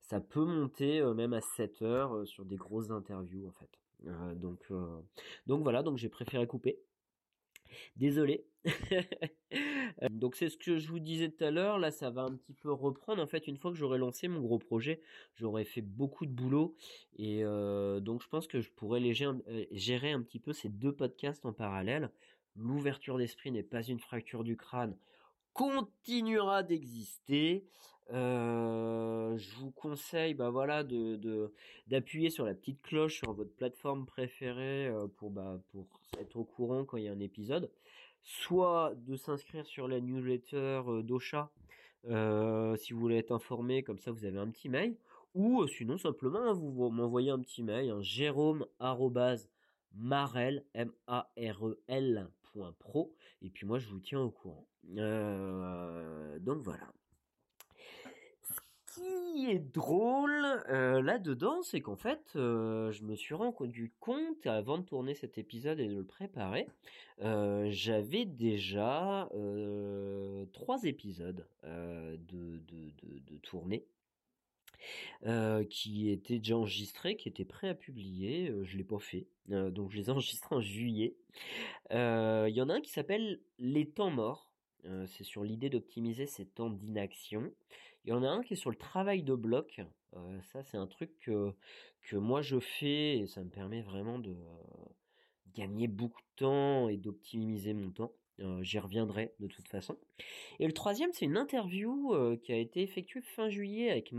Ça 0.00 0.20
peut 0.20 0.44
monter 0.44 1.02
même 1.14 1.32
à 1.32 1.40
7 1.40 1.82
heures 1.82 2.26
sur 2.26 2.44
des 2.44 2.56
grosses 2.56 2.90
interviews 2.90 3.46
en 3.48 3.52
fait. 3.52 3.70
Euh, 4.06 4.34
donc, 4.34 4.60
euh, 4.70 5.00
donc 5.46 5.62
voilà, 5.62 5.82
donc 5.82 5.98
j'ai 5.98 6.08
préféré 6.08 6.46
couper. 6.46 6.78
Désolé. 7.96 8.44
Euh, 10.02 10.08
donc 10.10 10.34
c'est 10.34 10.48
ce 10.48 10.56
que 10.56 10.78
je 10.78 10.88
vous 10.88 10.98
disais 10.98 11.28
tout 11.28 11.44
à 11.44 11.52
l'heure, 11.52 11.78
là 11.78 11.92
ça 11.92 12.10
va 12.10 12.22
un 12.22 12.34
petit 12.34 12.54
peu 12.54 12.72
reprendre. 12.72 13.22
En 13.22 13.26
fait, 13.28 13.46
une 13.46 13.56
fois 13.56 13.70
que 13.70 13.76
j'aurai 13.76 13.98
lancé 13.98 14.26
mon 14.26 14.40
gros 14.40 14.58
projet, 14.58 15.00
j'aurais 15.36 15.64
fait 15.64 15.82
beaucoup 15.82 16.26
de 16.26 16.32
boulot. 16.32 16.74
Et 17.16 17.44
donc 17.44 18.20
je 18.20 18.28
pense 18.28 18.48
que 18.48 18.60
je 18.60 18.70
pourrais 18.70 19.00
gérer 19.70 20.10
un 20.10 20.22
petit 20.22 20.40
peu 20.40 20.52
ces 20.52 20.68
deux 20.70 20.92
podcasts 20.92 21.46
en 21.46 21.52
parallèle. 21.52 22.10
L'ouverture 22.56 23.16
d'esprit 23.16 23.52
n'est 23.52 23.62
pas 23.62 23.82
une 23.82 24.00
fracture 24.00 24.42
du 24.42 24.56
crâne 24.56 24.96
continuera 25.54 26.62
d'exister. 26.62 27.64
Euh, 28.12 29.38
je 29.38 29.56
vous 29.56 29.70
conseille, 29.70 30.34
bah 30.34 30.50
voilà, 30.50 30.84
de 30.84 31.52
d'appuyer 31.86 32.28
sur 32.28 32.44
la 32.44 32.54
petite 32.54 32.82
cloche 32.82 33.18
sur 33.20 33.32
votre 33.32 33.54
plateforme 33.54 34.04
préférée 34.04 34.88
euh, 34.88 35.06
pour 35.16 35.30
bah 35.30 35.58
pour 35.70 35.86
être 36.20 36.36
au 36.36 36.44
courant 36.44 36.84
quand 36.84 36.98
il 36.98 37.04
y 37.04 37.08
a 37.08 37.12
un 37.12 37.20
épisode, 37.20 37.70
soit 38.22 38.92
de 38.96 39.16
s'inscrire 39.16 39.66
sur 39.66 39.88
la 39.88 40.00
newsletter 40.00 40.82
euh, 40.86 41.02
d'Ocha 41.02 41.50
si 42.76 42.92
vous 42.92 43.00
voulez 43.00 43.16
être 43.16 43.32
informé, 43.32 43.82
comme 43.82 43.98
ça 43.98 44.12
vous 44.12 44.26
avez 44.26 44.38
un 44.38 44.50
petit 44.50 44.68
mail, 44.68 44.98
ou 45.34 45.66
sinon 45.66 45.96
simplement 45.96 46.52
vous, 46.52 46.90
m'envoyez 46.90 47.30
un 47.30 47.40
petit 47.40 47.62
mail, 47.62 47.90
hein, 47.90 48.02
jérôme 48.02 48.66
marel 49.94 50.64
m 50.74 50.92
a 51.06 51.30
r 51.38 51.66
e 51.66 51.80
l 51.88 52.28
et 53.40 53.50
puis 53.50 53.66
moi 53.66 53.78
je 53.78 53.88
vous 53.88 54.00
tiens 54.00 54.20
au 54.20 54.30
courant. 54.30 54.66
Donc 54.88 56.62
voilà 56.62 56.92
qui 58.94 59.50
est 59.50 59.58
drôle 59.58 60.62
là-dedans, 60.68 61.62
c'est 61.62 61.80
qu'en 61.80 61.96
fait, 61.96 62.30
je 62.34 63.02
me 63.02 63.16
suis 63.16 63.34
rendu 63.34 63.92
compte 63.98 64.46
avant 64.46 64.78
de 64.78 64.84
tourner 64.84 65.14
cet 65.14 65.38
épisode 65.38 65.80
et 65.80 65.88
de 65.88 65.94
le 65.94 66.04
préparer, 66.04 66.68
j'avais 67.18 68.24
déjà 68.24 69.28
trois 70.52 70.84
épisodes 70.84 71.46
de, 71.64 72.60
de, 72.68 72.92
de, 75.24 75.64
qui 75.64 76.10
était 76.10 76.38
déjà 76.38 76.56
enregistré, 76.56 77.16
qui 77.16 77.28
était 77.28 77.44
prêt 77.44 77.68
à 77.68 77.74
publier. 77.74 78.52
je 78.62 78.76
l'ai 78.76 78.84
pas 78.84 79.00
fait, 79.00 79.26
donc 79.48 79.90
je 79.90 79.96
les 79.96 80.06
ai 80.06 80.10
enregistrés 80.12 80.54
en 80.54 80.60
juillet. 80.60 81.16
Il 81.90 82.52
y 82.54 82.62
en 82.62 82.68
a 82.68 82.74
un 82.74 82.80
qui 82.80 82.90
s'appelle 82.90 83.40
Les 83.58 83.86
temps 83.86 84.10
morts. 84.10 84.53
C'est 85.06 85.24
sur 85.24 85.44
l'idée 85.44 85.70
d'optimiser 85.70 86.26
ces 86.26 86.46
temps 86.46 86.70
d'inaction. 86.70 87.52
Il 88.04 88.10
y 88.10 88.12
en 88.12 88.22
a 88.22 88.28
un 88.28 88.42
qui 88.42 88.54
est 88.54 88.56
sur 88.56 88.70
le 88.70 88.76
travail 88.76 89.22
de 89.22 89.34
bloc. 89.34 89.80
ça, 90.52 90.62
c'est 90.62 90.76
un 90.76 90.86
truc 90.86 91.10
que, 91.20 91.54
moi 92.16 92.42
je 92.42 92.60
fais 92.60 93.18
et 93.18 93.26
ça 93.26 93.42
me 93.42 93.50
permet 93.50 93.82
vraiment 93.82 94.18
de 94.18 94.36
gagner 95.54 95.88
beaucoup 95.88 96.20
de 96.20 96.36
temps 96.36 96.88
et 96.88 96.96
d'optimiser 96.96 97.72
mon 97.72 97.90
temps. 97.90 98.12
J'y 98.60 98.78
reviendrai 98.78 99.32
de 99.38 99.46
toute 99.46 99.68
façon. 99.68 99.96
Et 100.58 100.66
le 100.66 100.72
troisième, 100.72 101.12
c'est 101.12 101.24
une 101.24 101.36
interview 101.36 102.14
qui 102.42 102.52
a 102.52 102.56
été 102.56 102.82
effectuée 102.82 103.22
fin 103.22 103.48
juillet 103.48 103.90
avec 103.90 104.12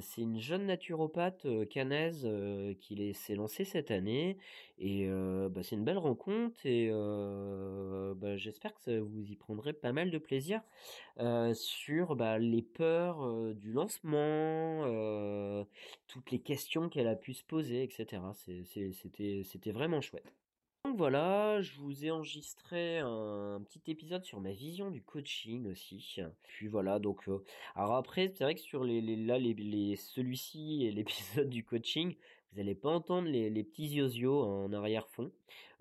C'est 0.00 0.22
une 0.22 0.38
jeune 0.38 0.66
naturopathe 0.66 1.46
canaise 1.70 2.28
qui 2.80 3.14
s'est 3.14 3.34
lancée 3.34 3.64
cette 3.64 3.90
année. 3.90 4.36
Et 4.78 5.08
bah, 5.50 5.62
c'est 5.62 5.76
une 5.76 5.84
belle 5.84 5.98
rencontre 5.98 6.66
et 6.66 6.90
bah, 8.16 8.36
j'espère 8.36 8.74
que 8.74 8.98
vous 8.98 9.22
y 9.30 9.36
prendrez 9.36 9.72
pas 9.72 9.92
mal 9.92 10.10
de 10.10 10.18
plaisir 10.18 10.60
sur 11.54 12.16
bah, 12.16 12.38
les 12.38 12.62
peurs 12.62 13.54
du 13.54 13.72
lancement, 13.72 14.84
toutes 16.06 16.30
les 16.30 16.40
questions 16.40 16.88
qu'elle 16.88 17.08
a 17.08 17.16
pu 17.16 17.34
se 17.34 17.44
poser, 17.44 17.82
etc. 17.82 18.22
C'était 18.34 19.72
vraiment 19.72 20.00
chouette. 20.00 20.34
Donc 20.88 20.96
voilà, 20.96 21.60
je 21.60 21.78
vous 21.80 22.06
ai 22.06 22.10
enregistré 22.10 23.00
un 23.00 23.60
petit 23.62 23.90
épisode 23.90 24.24
sur 24.24 24.40
ma 24.40 24.52
vision 24.52 24.90
du 24.90 25.02
coaching 25.02 25.70
aussi. 25.70 26.16
Puis 26.44 26.66
voilà, 26.66 26.98
donc 26.98 27.28
euh, 27.28 27.44
alors 27.76 27.96
après 27.96 28.28
c'est 28.28 28.42
vrai 28.42 28.54
que 28.54 28.62
sur 28.62 28.84
les, 28.84 29.02
là 29.02 29.36
celui-ci 29.96 30.86
et 30.86 30.90
l'épisode 30.92 31.50
du 31.50 31.62
coaching, 31.62 32.14
vous 32.14 32.58
n'allez 32.58 32.74
pas 32.74 32.88
entendre 32.88 33.28
les, 33.28 33.62
petits 33.64 33.96
yozio 33.96 34.42
en 34.42 34.72
arrière-fond. 34.72 35.30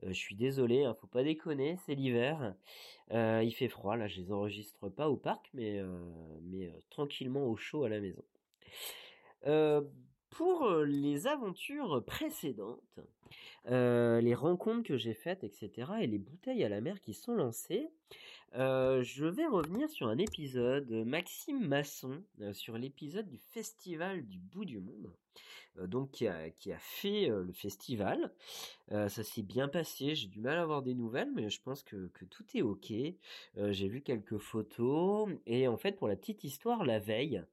Euh, 0.04 0.10
je 0.10 0.20
suis 0.20 0.36
désolé, 0.36 0.84
hein, 0.84 0.94
faut 1.00 1.08
pas 1.08 1.24
déconner, 1.24 1.78
c'est 1.86 1.96
l'hiver. 1.96 2.54
Euh, 3.12 3.42
il 3.46 3.54
fait 3.54 3.70
froid, 3.70 3.96
là 3.96 4.10
je 4.10 4.20
les 4.20 4.34
enregistre 4.34 4.90
pas 4.90 5.10
au 5.10 5.16
parc, 5.16 5.50
mais, 5.54 5.82
mais 6.42 6.70
tranquillement 6.90 7.48
au 7.48 7.56
chaud 7.56 7.86
à 7.86 7.90
la 7.90 8.02
maison. 8.02 8.24
Pour 10.30 10.70
les 10.86 11.28
aventures 11.28 12.04
précédentes, 12.06 13.00
les 13.66 14.36
rencontres 14.36 14.88
que 14.88 14.98
j'ai 14.98 15.14
faites, 15.14 15.44
etc., 15.44 15.92
et 16.02 16.08
les 16.08 16.20
bouteilles 16.20 16.64
à 16.64 16.70
la 16.70 16.82
mer 16.82 17.02
qui 17.02 17.14
sont 17.14 17.34
lancées. 17.34 17.90
Je 18.54 19.26
vais 19.26 19.46
revenir 19.46 19.90
sur 19.90 20.08
un 20.08 20.18
épisode, 20.18 20.90
Maxime 20.90 21.68
Masson, 21.68 22.24
sur 22.54 22.78
l'épisode 22.78 23.28
du 23.28 23.38
Festival 23.38 24.26
du 24.26 24.40
bout 24.40 24.66
du 24.66 24.80
monde, 24.80 25.12
donc 25.84 26.12
qui 26.12 26.28
a, 26.28 26.50
qui 26.50 26.72
a 26.72 26.80
fait 26.80 27.28
le 27.28 27.52
festival. 27.52 28.32
ça 28.90 29.10
s'est 29.10 29.44
bien 29.44 29.68
passé, 29.68 30.16
j'ai 30.16 30.28
du 30.28 30.40
mal 30.40 30.58
à 30.58 30.62
avoir 30.62 30.82
des 30.82 30.94
nouvelles, 30.94 31.32
mais 31.36 31.50
je 31.50 31.62
pense 31.62 31.84
que 31.84 32.10
tout 32.30 32.46
est 32.56 32.62
ok. 32.62 32.94
j'ai 33.56 33.88
vu 33.88 34.02
quelques 34.02 34.38
photos, 34.38 35.30
et 35.46 35.68
en 35.68 35.78
fait, 35.78 35.94
pour 35.94 36.08
la 36.08 36.16
petite 36.16 36.44
histoire, 36.44 36.86
la 36.86 37.00
veille, 37.00 37.44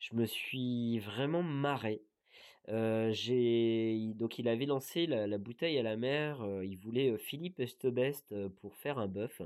je 0.00 0.14
me 0.14 0.26
suis 0.26 0.98
vraiment 0.98 1.42
marré 1.42 2.02
j'ai 2.68 4.12
donc 4.14 4.38
il 4.38 4.48
avait 4.48 4.66
lancé 4.66 5.06
la, 5.06 5.38
bouteille 5.38 5.78
à 5.78 5.82
la 5.82 5.96
mer. 5.96 6.44
il 6.62 6.76
voulait 6.76 7.16
Philippe 7.18 7.60
Estebest 7.60 8.34
pour 8.60 8.76
faire 8.76 8.98
un 8.98 9.08
bœuf. 9.08 9.42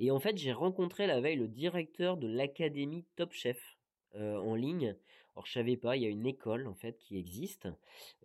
Et 0.00 0.10
en 0.10 0.18
fait, 0.18 0.36
j'ai 0.36 0.52
rencontré 0.52 1.06
la 1.06 1.20
veille 1.20 1.36
le 1.36 1.48
directeur 1.48 2.16
de 2.16 2.26
l'académie 2.26 3.04
Top 3.16 3.32
Chef 3.32 3.76
en 4.14 4.54
ligne 4.54 4.96
alors 5.34 5.46
je 5.46 5.52
savais 5.52 5.76
pas, 5.76 5.96
il 5.96 6.02
y 6.02 6.06
a 6.06 6.08
une 6.08 6.26
école 6.26 6.66
en 6.66 6.74
fait 6.74 6.98
qui 6.98 7.16
existe 7.16 7.68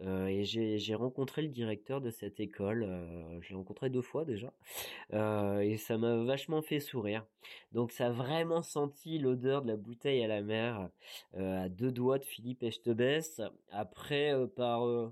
euh, 0.01 0.25
et 0.25 0.43
j'ai 0.43 0.95
rencontré 0.95 1.43
le 1.43 1.49
directeur 1.49 2.01
de 2.01 2.09
cette 2.09 2.39
école. 2.39 2.83
Euh, 2.83 3.39
je 3.41 3.49
l'ai 3.49 3.55
rencontré 3.55 3.89
deux 3.89 4.01
fois 4.01 4.25
déjà 4.25 4.51
euh, 5.13 5.59
et 5.59 5.77
ça 5.77 5.97
m'a 5.97 6.23
vachement 6.23 6.61
fait 6.61 6.79
sourire. 6.79 7.25
Donc 7.71 7.91
ça 7.91 8.07
a 8.07 8.11
vraiment 8.11 8.63
senti 8.63 9.19
l'odeur 9.19 9.61
de 9.61 9.67
la 9.67 9.77
bouteille 9.77 10.23
à 10.23 10.27
la 10.27 10.41
mer 10.41 10.89
à 11.35 11.69
deux 11.69 11.91
doigts 11.91 12.17
de 12.17 12.25
Philippe 12.25 12.63
Echtebest. 12.63 13.43
Après 13.71 14.33
par 14.55 15.11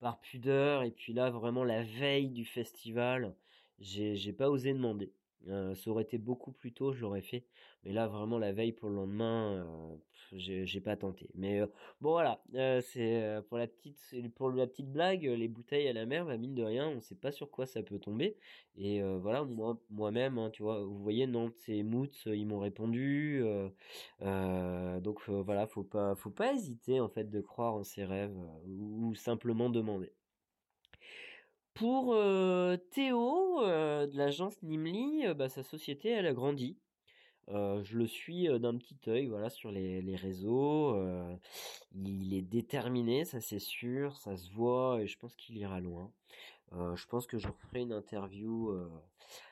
par 0.00 0.20
pudeur 0.20 0.82
et 0.82 0.90
puis 0.90 1.12
là 1.12 1.30
vraiment 1.30 1.62
la 1.62 1.84
veille 1.84 2.30
du 2.30 2.44
festival, 2.44 3.34
j'ai 3.78 4.32
pas 4.32 4.50
osé 4.50 4.72
demander. 4.72 5.12
Ça 5.46 5.90
aurait 5.90 6.04
été 6.04 6.18
beaucoup 6.18 6.52
plus 6.52 6.72
tôt, 6.72 6.92
je 6.92 7.00
l'aurais 7.02 7.22
fait. 7.22 7.44
Mais 7.84 7.92
là, 7.92 8.06
vraiment, 8.06 8.38
la 8.38 8.52
veille 8.52 8.72
pour 8.72 8.88
le 8.88 8.94
lendemain, 8.96 9.66
j'ai 10.32 10.80
pas 10.80 10.96
tenté. 10.96 11.30
Mais 11.34 11.60
bon 12.00 12.12
voilà, 12.12 12.42
c'est 12.82 13.40
pour 13.48 13.58
la 13.58 13.66
petite 13.66 13.98
pour 14.34 14.50
la 14.50 14.66
petite 14.66 14.90
blague, 14.90 15.24
les 15.24 15.48
bouteilles 15.48 15.88
à 15.88 15.92
la 15.92 16.06
mer, 16.06 16.26
bah, 16.26 16.36
mine 16.36 16.54
de 16.54 16.62
rien, 16.62 16.88
on 16.88 17.00
sait 17.00 17.14
pas 17.16 17.32
sur 17.32 17.50
quoi 17.50 17.66
ça 17.66 17.82
peut 17.82 17.98
tomber. 17.98 18.36
Et 18.76 19.02
voilà, 19.02 19.44
moi 19.44 19.78
moi-même, 19.90 20.38
hein, 20.38 20.50
tu 20.50 20.62
vois, 20.62 20.82
vous 20.84 20.98
voyez, 21.02 21.26
Nantes 21.26 21.68
et 21.68 21.82
Moots, 21.82 22.26
ils 22.26 22.46
m'ont 22.46 22.60
répondu. 22.60 23.42
donc 24.20 25.28
voilà, 25.28 25.66
faut 25.66 25.84
pas 25.84 26.14
faut 26.14 26.30
pas 26.30 26.52
hésiter 26.54 27.00
en 27.00 27.08
fait 27.08 27.30
de 27.30 27.40
croire 27.40 27.74
en 27.74 27.84
ses 27.84 28.04
rêves 28.04 28.36
ou, 28.66 29.14
simplement 29.14 29.70
demander. 29.70 30.12
Pour 31.74 32.14
Théo 32.90 33.60
de 33.60 34.16
l'agence 34.16 34.62
Nimli, 34.62 35.24
bah, 35.34 35.48
sa 35.48 35.62
société 35.62 36.10
elle 36.10 36.26
a 36.26 36.32
grandi 36.32 36.78
je 37.48 37.98
le 37.98 38.06
suis 38.06 38.48
d'un 38.60 38.76
petit 38.78 38.98
œil, 39.08 39.26
voilà, 39.26 39.50
sur 39.50 39.70
les, 39.70 40.16
réseaux. 40.16 40.96
il 41.94 42.34
est 42.34 42.42
déterminé, 42.42 43.24
ça 43.24 43.40
c'est 43.40 43.58
sûr, 43.58 44.16
ça 44.16 44.36
se 44.36 44.50
voit, 44.52 45.02
et 45.02 45.06
je 45.06 45.18
pense 45.18 45.34
qu'il 45.36 45.58
ira 45.58 45.80
loin. 45.80 46.12
je 46.72 47.06
pense 47.06 47.26
que 47.26 47.38
je 47.38 47.48
ferai 47.48 47.80
une 47.80 47.92
interview 47.92 48.72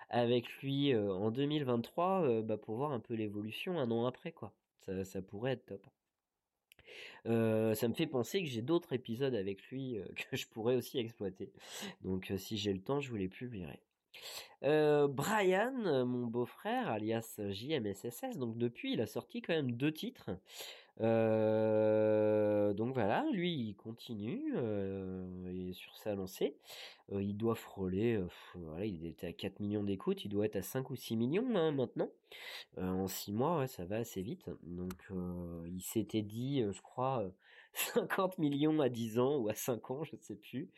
avec 0.09 0.49
lui 0.63 0.95
en 0.97 1.31
2023 1.31 2.43
bah, 2.43 2.57
pour 2.57 2.77
voir 2.77 2.93
un 2.93 3.01
peu 3.01 3.15
l'évolution 3.15 3.79
un 3.79 3.91
an 3.91 4.07
après, 4.07 4.33
quoi. 4.33 4.53
Ça, 4.81 5.05
ça 5.05 5.21
pourrait 5.21 5.53
être 5.53 5.67
top. 5.67 5.87
Ça 7.25 7.89
me 7.89 7.95
fait 7.95 8.07
penser 8.07 8.43
que 8.43 8.49
j'ai 8.49 8.63
d'autres 8.63 8.93
épisodes 8.93 9.35
avec 9.35 9.63
lui 9.71 9.99
que 10.31 10.37
je 10.37 10.47
pourrais 10.47 10.77
aussi 10.77 10.99
exploiter. 10.99 11.53
Donc 12.03 12.33
si 12.37 12.57
j'ai 12.57 12.73
le 12.73 12.81
temps, 12.81 13.01
je 13.01 13.11
vous 13.11 13.17
les 13.17 13.29
publierai. 13.29 13.81
Euh, 14.63 15.09
Brian, 15.09 16.05
mon 16.05 16.27
beau-frère, 16.27 16.89
alias 16.89 17.41
JMSSS, 17.49 18.37
donc 18.37 18.59
depuis, 18.59 18.93
il 18.93 19.01
a 19.01 19.07
sorti 19.07 19.41
quand 19.41 19.55
même 19.55 19.73
deux 19.73 19.93
titres. 19.93 20.31
Euh, 21.01 22.73
donc 22.75 22.95
voilà, 22.95 23.25
lui, 23.33 23.53
il 23.53 23.75
continue 23.75 24.55
euh, 24.57 25.73
sur 25.73 25.97
sa 25.97 26.15
lancée. 26.15 26.57
il 27.13 27.37
doit 27.37 27.55
frôler, 27.55 28.23
voilà, 28.55 28.85
il 28.85 29.07
était 29.07 29.29
à 29.29 29.33
4 29.33 29.61
millions 29.61 29.85
d'écoutes, 29.85 30.25
il 30.25 30.29
doit 30.29 30.47
être 30.47 30.57
à 30.57 30.63
5 30.63 30.91
ou 30.91 30.97
6 30.97 31.17
millions 31.17 31.57
hein, 31.57 31.73
maintenant. 31.73 32.11
en 32.77 33.09
6 33.09 33.33
mois, 33.33 33.67
ça 33.67 33.85
va 33.85 33.97
assez 33.97 34.23
vite. 34.23 34.51
Donc 34.63 35.11
il 35.67 35.83
s'était 35.83 36.23
dit, 36.23 36.63
je 36.71 36.81
crois 36.83 37.31
50 37.95 38.39
millions 38.39 38.81
à 38.81 38.89
10 38.89 39.19
ans 39.19 39.37
ou 39.39 39.49
à 39.49 39.55
5 39.55 39.91
ans, 39.91 40.05
je 40.05 40.17
ne 40.17 40.21
sais 40.21 40.35
plus. 40.35 40.71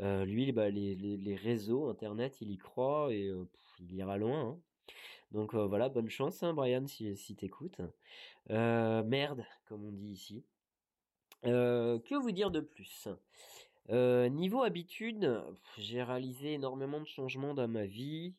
Euh, 0.00 0.24
lui, 0.24 0.52
bah, 0.52 0.70
les, 0.70 0.94
les, 0.94 1.36
réseaux, 1.36 1.88
Internet, 1.88 2.40
il 2.40 2.50
y 2.50 2.58
croit 2.58 3.12
et 3.12 3.28
euh, 3.28 3.46
il 3.80 3.94
ira 3.94 4.18
loin. 4.18 4.40
Hein. 4.40 4.58
Donc 5.32 5.54
euh, 5.54 5.66
voilà, 5.66 5.88
bonne 5.88 6.10
chance, 6.10 6.42
hein, 6.42 6.54
Brian, 6.54 6.86
si, 6.86 7.36
t'écoutes. 7.36 7.80
merde, 8.48 9.44
comme 9.66 9.84
on 9.86 9.92
dit 9.92 10.10
ici. 10.12 10.44
que 11.42 12.20
vous 12.20 12.32
dire 12.32 12.50
de 12.50 12.60
plus? 12.60 13.08
Niveau 13.88 14.62
habitude, 14.62 15.42
j'ai 15.78 16.02
réalisé 16.02 16.52
énormément 16.54 17.00
de 17.00 17.06
changements 17.06 17.54
dans 17.54 17.68
ma 17.68 17.86
vie. 17.86 18.34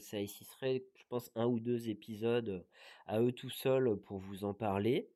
ça 0.00 0.20
ici 0.20 0.44
serait, 0.44 0.84
je 0.96 1.04
pense, 1.08 1.30
un 1.34 1.46
ou 1.46 1.60
deux 1.60 1.88
épisodes 1.88 2.64
à 3.06 3.20
eux 3.20 3.32
tout 3.32 3.50
seuls 3.50 3.96
pour 3.96 4.18
vous 4.18 4.44
en 4.44 4.54
parler 4.54 5.08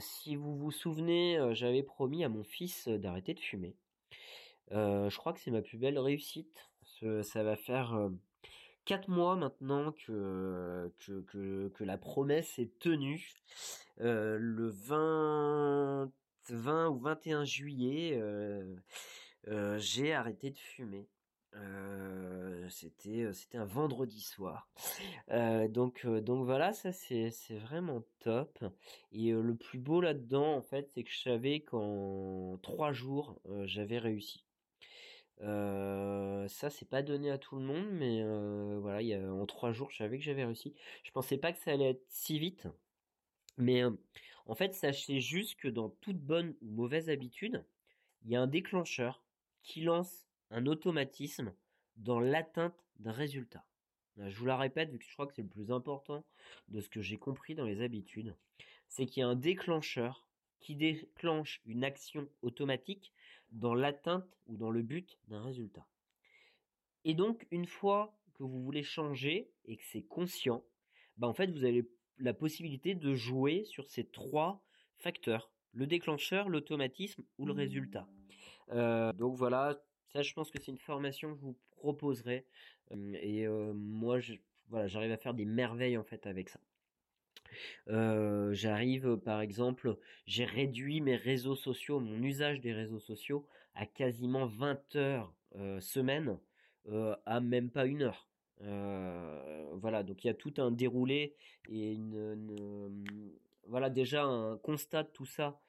si 0.00 0.34
vous 0.34 0.56
vous 0.56 0.70
souvenez, 0.70 1.38
j'avais 1.52 1.82
promis 1.82 2.24
à 2.24 2.30
mon 2.30 2.42
fils 2.42 2.88
d'arrêter 2.88 3.34
de 3.34 3.40
fumer. 3.40 3.76
je 4.70 5.16
crois 5.16 5.34
que 5.34 5.40
c'est 5.40 5.50
ma 5.50 5.60
plus 5.60 5.76
belle 5.76 5.98
réussite. 5.98 6.70
ça 7.22 7.42
va 7.42 7.56
faire 7.56 8.10
quatre 8.88 9.08
mois 9.08 9.36
maintenant 9.36 9.92
que, 9.92 10.90
que, 10.98 11.68
que, 11.68 11.84
la 11.84 11.98
promesse 11.98 12.58
est 12.58 12.78
tenue. 12.78 13.34
le 13.98 14.68
20, 14.68 16.10
20 16.48 16.88
ou 16.88 16.98
21 16.98 17.44
juillet, 17.44 18.18
j'ai 19.76 20.14
arrêté 20.14 20.50
de 20.50 20.56
fumer 20.56 21.06
c'était 22.70 23.32
c'était 23.32 23.58
un 23.58 23.64
vendredi 23.64 24.20
soir. 24.20 24.68
donc 25.68 26.06
donc 26.06 26.44
voilà, 26.46 26.72
ça 26.72 26.92
c'est 26.92 27.30
c'est 27.30 27.56
vraiment 27.56 28.04
top. 28.20 28.64
Et 29.12 29.32
le 29.32 29.54
plus 29.54 29.78
beau 29.78 30.00
là-dedans, 30.00 30.54
en 30.54 30.62
fait, 30.62 30.90
c'est 30.94 31.04
que 31.04 31.10
je 31.10 31.20
savais 31.20 31.60
qu'en 31.60 32.58
trois 32.62 32.92
jours, 32.92 33.40
j'avais 33.64 33.98
réussi. 33.98 34.47
Ça 35.40 36.70
c'est 36.70 36.88
pas 36.88 37.02
donné 37.02 37.30
à 37.30 37.38
tout 37.38 37.56
le 37.56 37.62
monde, 37.62 37.86
mais 37.92 38.22
voilà, 38.80 39.02
y 39.02 39.14
a, 39.14 39.32
en 39.32 39.46
trois 39.46 39.72
jours, 39.72 39.90
je 39.90 39.96
savais 39.98 40.18
que 40.18 40.24
j'avais 40.24 40.44
réussi. 40.44 40.74
Je 41.04 41.10
pensais 41.10 41.38
pas 41.38 41.52
que 41.52 41.58
ça 41.58 41.72
allait 41.72 41.90
être 41.90 42.04
si 42.08 42.38
vite, 42.38 42.66
mais 43.56 43.82
En 44.46 44.54
fait, 44.54 44.74
sachez 44.74 45.20
juste 45.20 45.56
que 45.56 45.68
dans 45.68 45.90
toute 45.90 46.18
bonne 46.20 46.54
ou 46.62 46.70
mauvaise 46.70 47.10
habitude, 47.10 47.64
il 48.24 48.30
y 48.30 48.36
a 48.36 48.40
un 48.40 48.46
déclencheur 48.46 49.22
qui 49.62 49.82
lance 49.82 50.26
un 50.50 50.66
automatisme 50.66 51.52
dans 51.96 52.20
l'atteinte 52.20 52.86
d'un 52.98 53.12
résultat. 53.12 53.64
Je 54.16 54.36
vous 54.36 54.46
la 54.46 54.56
répète, 54.56 54.90
vu 54.90 54.98
que 54.98 55.04
je 55.04 55.12
crois 55.12 55.26
que 55.26 55.34
c'est 55.34 55.42
le 55.42 55.48
plus 55.48 55.70
important 55.70 56.24
de 56.68 56.80
ce 56.80 56.88
que 56.88 57.02
j'ai 57.02 57.18
compris 57.18 57.54
dans 57.54 57.66
les 57.66 57.82
habitudes, 57.82 58.34
c'est 58.88 59.06
qu'il 59.06 59.20
y 59.20 59.24
a 59.24 59.28
un 59.28 59.36
déclencheur 59.36 60.27
qui 60.60 60.76
déclenche 60.76 61.60
une 61.66 61.84
action 61.84 62.28
automatique 62.42 63.12
dans 63.50 63.74
l'atteinte 63.74 64.26
ou 64.46 64.56
dans 64.56 64.70
le 64.70 64.82
but 64.82 65.18
d'un 65.28 65.42
résultat. 65.42 65.86
Et 67.04 67.14
donc, 67.14 67.46
une 67.50 67.66
fois 67.66 68.18
que 68.34 68.42
vous 68.42 68.62
voulez 68.62 68.82
changer 68.82 69.50
et 69.64 69.76
que 69.76 69.84
c'est 69.84 70.02
conscient, 70.02 70.64
bah 71.16 71.26
en 71.26 71.34
fait, 71.34 71.50
vous 71.50 71.64
avez 71.64 71.88
la 72.18 72.34
possibilité 72.34 72.94
de 72.94 73.14
jouer 73.14 73.64
sur 73.64 73.88
ces 73.88 74.04
trois 74.04 74.62
facteurs 74.98 75.50
le 75.72 75.86
déclencheur, 75.86 76.48
l'automatisme 76.48 77.22
ou 77.38 77.46
le 77.46 77.52
résultat. 77.52 78.08
Euh, 78.70 79.12
donc 79.12 79.36
voilà, 79.36 79.80
ça 80.12 80.22
je 80.22 80.32
pense 80.34 80.50
que 80.50 80.58
c'est 80.60 80.72
une 80.72 80.78
formation 80.78 81.32
que 81.32 81.38
je 81.38 81.44
vous 81.44 81.56
proposerai 81.70 82.46
euh, 82.92 83.16
et 83.20 83.46
euh, 83.46 83.72
moi 83.74 84.18
voilà, 84.68 84.88
j'arrive 84.88 85.12
à 85.12 85.16
faire 85.16 85.34
des 85.34 85.44
merveilles 85.44 85.96
en 85.96 86.04
fait 86.04 86.26
avec 86.26 86.48
ça. 86.48 86.60
J'arrive 87.86 89.16
par 89.16 89.40
exemple, 89.40 89.96
j'ai 90.26 90.44
réduit 90.44 91.00
mes 91.00 91.16
réseaux 91.16 91.56
sociaux, 91.56 92.00
mon 92.00 92.22
usage 92.22 92.60
des 92.60 92.72
réseaux 92.72 93.00
sociaux 93.00 93.46
à 93.74 93.86
quasiment 93.86 94.46
20 94.46 94.96
heures 94.96 95.32
semaine, 95.80 96.38
à 97.26 97.40
même 97.40 97.70
pas 97.70 97.86
une 97.86 98.02
heure. 98.02 98.28
voilà, 98.60 100.02
donc 100.02 100.24
il 100.24 100.26
y 100.26 100.30
a 100.30 100.34
tout 100.34 100.54
un 100.58 100.70
déroulé 100.70 101.34
et 101.68 101.92
une, 101.92 103.04
voilà 103.66 103.90
déjà 103.90 104.24
un 104.24 104.56
constat 104.58 105.04
de 105.04 105.10
tout 105.10 105.26
ça 105.26 105.60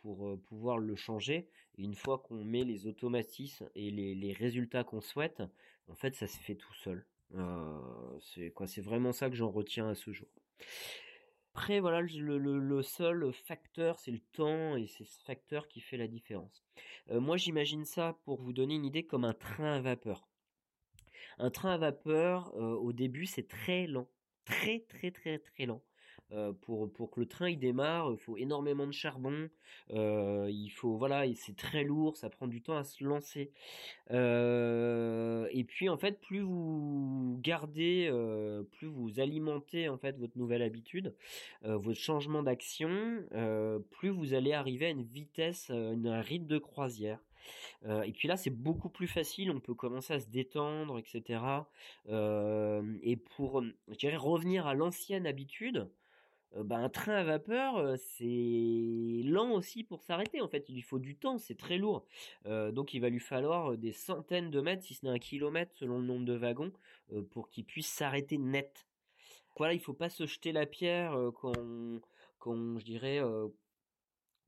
pour 0.00 0.38
pouvoir 0.46 0.78
le 0.78 0.96
changer. 0.96 1.48
Une 1.78 1.94
fois 1.94 2.18
qu'on 2.18 2.42
met 2.42 2.64
les 2.64 2.86
automatismes 2.86 3.68
et 3.74 3.90
les, 3.90 4.32
résultats 4.32 4.84
qu'on 4.84 5.00
souhaite, 5.00 5.42
en 5.88 5.94
fait, 5.94 6.14
ça 6.14 6.26
se 6.26 6.38
fait 6.38 6.54
tout 6.54 6.74
seul. 6.74 7.04
c'est 8.20 8.50
quoi 8.50 8.66
C'est 8.66 8.80
vraiment 8.80 9.12
ça 9.12 9.28
que 9.28 9.36
j'en 9.36 9.50
retiens 9.50 9.88
à 9.88 9.94
ce 9.94 10.10
jour. 10.12 10.28
Après, 11.54 11.80
voilà, 11.80 12.02
le, 12.02 12.82
seul 12.82 13.32
facteur, 13.32 13.98
c'est 13.98 14.10
le 14.10 14.20
temps, 14.32 14.76
et 14.76 14.86
c'est 14.86 15.04
ce 15.04 15.24
facteur 15.24 15.68
qui 15.68 15.80
fait 15.80 15.96
la 15.96 16.06
différence. 16.06 16.62
moi, 17.08 17.38
j'imagine 17.38 17.86
ça, 17.86 18.18
pour 18.24 18.42
vous 18.42 18.52
donner 18.52 18.74
une 18.74 18.84
idée, 18.84 19.06
comme 19.06 19.24
un 19.24 19.32
train 19.32 19.72
à 19.72 19.80
vapeur. 19.80 20.28
Un 21.38 21.50
train 21.50 21.72
à 21.72 21.78
vapeur, 21.78 22.54
au 22.56 22.92
début, 22.92 23.24
c'est 23.24 23.48
très 23.48 23.86
lent. 23.86 24.08
Très, 24.44 24.80
très, 24.80 25.10
très, 25.10 25.38
très 25.38 25.64
lent. 25.64 25.82
Pour, 26.62 26.92
pour 26.92 27.10
que 27.10 27.20
le 27.20 27.26
train 27.26 27.48
il 27.48 27.58
démarre, 27.58 28.10
il 28.10 28.18
faut 28.18 28.36
énormément 28.36 28.86
de 28.86 28.92
charbon, 28.92 29.48
il 29.90 30.70
faut 30.74 30.96
voilà, 30.96 31.24
c'est 31.34 31.56
très 31.56 31.84
lourd, 31.84 32.16
ça 32.16 32.28
prend 32.30 32.48
du 32.48 32.62
temps 32.62 32.76
à 32.76 32.84
se 32.84 33.04
lancer. 33.04 33.52
Et 34.10 35.64
puis 35.64 35.88
en 35.88 35.96
fait, 35.96 36.20
plus 36.20 36.40
vous 36.40 37.38
gardez, 37.42 38.10
plus 38.72 38.88
vous 38.88 39.20
alimentez 39.20 39.88
en 39.88 39.98
fait 39.98 40.18
votre 40.18 40.36
nouvelle 40.36 40.62
habitude, 40.62 41.14
votre 41.62 42.00
changement 42.00 42.42
d'action, 42.42 43.22
plus 43.90 44.10
vous 44.10 44.34
allez 44.34 44.52
arriver 44.52 44.86
à 44.86 44.90
une 44.90 45.04
vitesse, 45.04 45.70
un 45.70 46.20
rythme 46.20 46.46
de 46.46 46.58
croisière. 46.58 47.20
et 48.04 48.12
puis 48.12 48.26
là, 48.28 48.36
c'est 48.36 48.50
beaucoup 48.50 48.88
plus 48.88 49.06
facile, 49.06 49.50
on 49.50 49.60
peut 49.60 49.74
commencer 49.74 50.14
à 50.14 50.20
se 50.20 50.28
détendre, 50.28 50.98
etc. 50.98 51.40
et 52.08 53.16
pour, 53.16 53.62
je 53.62 53.96
dirais, 53.96 54.16
revenir 54.16 54.66
à 54.66 54.74
l'ancienne 54.74 55.26
habitude, 55.26 55.88
bah, 56.64 56.76
un 56.76 56.88
train 56.88 57.14
à 57.14 57.24
vapeur, 57.24 57.98
c'est 57.98 59.22
lent 59.24 59.52
aussi 59.52 59.84
pour 59.84 60.02
s'arrêter. 60.02 60.40
En 60.40 60.48
fait, 60.48 60.68
il 60.68 60.74
lui 60.74 60.82
faut 60.82 60.98
du 60.98 61.16
temps, 61.16 61.38
c'est 61.38 61.56
très 61.56 61.78
lourd. 61.78 62.04
donc, 62.44 62.94
il 62.94 63.00
va 63.00 63.08
lui 63.08 63.20
falloir 63.20 63.76
des 63.76 63.92
centaines 63.92 64.50
de 64.50 64.60
mètres, 64.60 64.82
si 64.82 64.94
ce 64.94 65.04
n'est 65.04 65.12
un 65.12 65.18
kilomètre 65.18 65.72
selon 65.74 65.98
le 65.98 66.04
nombre 66.04 66.24
de 66.24 66.34
wagons, 66.34 66.72
pour 67.30 67.48
qu'il 67.48 67.64
puisse 67.64 67.88
s'arrêter 67.88 68.38
net. 68.38 68.86
Voilà, 69.56 69.74
il 69.74 69.80
faut 69.80 69.94
pas 69.94 70.10
se 70.10 70.26
jeter 70.26 70.52
la 70.52 70.66
pierre 70.66 71.16
quand, 71.40 71.52
quand 72.38 72.78
je 72.78 72.84
dirais, 72.84 73.20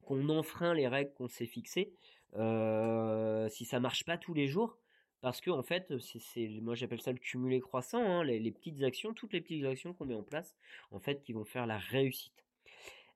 qu'on 0.02 0.28
enfreint 0.28 0.74
les 0.74 0.88
règles 0.88 1.12
qu'on 1.14 1.28
s'est 1.28 1.46
fixées. 1.46 1.92
si 2.34 3.64
ça 3.64 3.80
marche 3.80 4.04
pas 4.04 4.18
tous 4.18 4.34
les 4.34 4.48
jours, 4.48 4.78
parce 5.20 5.40
que 5.40 5.50
en 5.50 5.62
fait, 5.62 5.92
moi 6.62 6.74
j'appelle 6.74 7.00
ça 7.00 7.12
le 7.12 7.18
cumulé 7.18 7.60
croissant, 7.60 8.02
hein, 8.02 8.24
les, 8.24 8.50
petites 8.52 8.82
actions, 8.82 9.14
toutes 9.14 9.32
les 9.32 9.40
petites 9.40 9.64
actions 9.64 9.92
qu'on 9.92 10.06
met 10.06 10.14
en 10.14 10.22
place, 10.22 10.56
en 10.90 11.00
fait, 11.00 11.22
qui 11.22 11.32
vont 11.32 11.44
faire 11.44 11.66
la 11.66 11.78
réussite. 11.78 12.44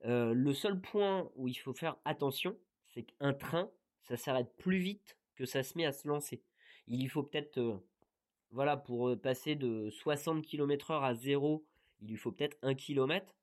Le 0.05 0.53
seul 0.53 0.81
point 0.81 1.31
où 1.37 1.47
il 1.47 1.55
faut 1.55 1.75
faire 1.75 1.97
attention, 2.05 2.57
c'est 2.88 3.05
qu'un 3.05 3.33
train, 3.33 3.71
ça 4.03 4.17
s'arrête 4.17 4.53
plus 4.59 4.79
vite 4.79 5.17
que 5.37 5.47
ça 5.47 5.62
se 5.62 5.79
met 5.79 5.87
à 5.87 5.93
se 5.93 6.09
lancer. 6.09 6.43
Il 6.88 7.01
y 7.01 7.09
faut 7.09 7.23
peut-être, 7.23 7.81
voilà, 8.51 8.77
pour 8.77 9.17
passer 9.21 9.55
de 9.55 9.91
60 9.91 10.45
km/h 10.45 11.05
à 11.05 11.15
0, 11.15 11.65
il 12.01 12.09
lui 12.09 12.17
faut 12.17 12.33
peut-être 12.33 12.59
1 12.62 12.75
km. 12.75 13.37